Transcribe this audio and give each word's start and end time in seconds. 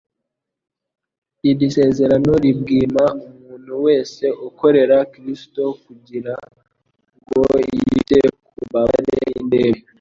Iri 1.49 1.67
sezerano 1.77 2.31
ribwima 2.43 3.03
umuntu 3.29 3.73
wese 3.85 4.25
ukorera 4.47 4.97
Kristo 5.13 5.63
kugira 5.83 6.33
ngo 7.27 7.43
yite 7.73 8.19
ku 8.45 8.55
mbabare 8.67 9.13
n'indembe. 9.25 9.81